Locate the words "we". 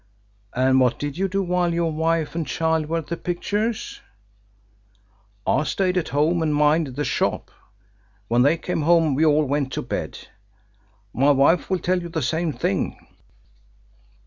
9.13-9.23